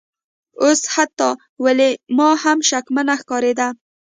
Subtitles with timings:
[0.61, 1.29] اوس حتی
[1.63, 3.67] ویلما هم شکمنه ښکاریده